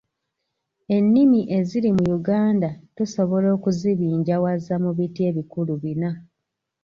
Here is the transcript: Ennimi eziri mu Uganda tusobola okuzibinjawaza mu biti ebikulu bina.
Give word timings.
Ennimi 0.97 1.39
eziri 1.57 1.89
mu 1.97 2.05
Uganda 2.17 2.69
tusobola 2.95 3.47
okuzibinjawaza 3.55 4.73
mu 4.83 4.91
biti 4.97 5.21
ebikulu 5.29 5.73
bina. 5.83 6.11